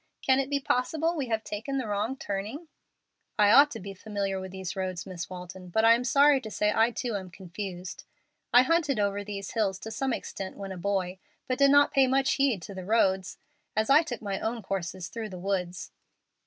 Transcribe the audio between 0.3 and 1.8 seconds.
it be possible we have taken